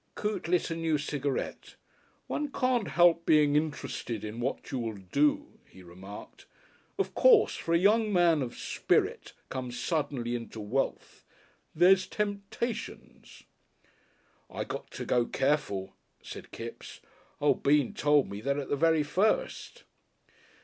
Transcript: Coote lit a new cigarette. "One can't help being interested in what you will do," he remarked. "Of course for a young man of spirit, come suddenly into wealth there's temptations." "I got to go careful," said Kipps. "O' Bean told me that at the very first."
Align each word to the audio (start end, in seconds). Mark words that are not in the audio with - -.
Coote 0.15 0.47
lit 0.47 0.71
a 0.71 0.75
new 0.75 0.97
cigarette. 0.97 1.75
"One 2.25 2.51
can't 2.51 2.87
help 2.87 3.23
being 3.23 3.55
interested 3.55 4.23
in 4.23 4.39
what 4.39 4.71
you 4.71 4.79
will 4.79 4.97
do," 4.97 5.59
he 5.69 5.83
remarked. 5.83 6.47
"Of 6.97 7.13
course 7.13 7.55
for 7.55 7.75
a 7.75 7.77
young 7.77 8.11
man 8.11 8.41
of 8.41 8.57
spirit, 8.57 9.33
come 9.49 9.71
suddenly 9.71 10.33
into 10.33 10.59
wealth 10.59 11.23
there's 11.75 12.07
temptations." 12.07 13.43
"I 14.49 14.63
got 14.63 14.89
to 14.89 15.05
go 15.05 15.25
careful," 15.27 15.93
said 16.23 16.49
Kipps. 16.49 17.01
"O' 17.39 17.53
Bean 17.53 17.93
told 17.93 18.27
me 18.27 18.41
that 18.41 18.57
at 18.57 18.69
the 18.69 18.75
very 18.75 19.03
first." 19.03 19.83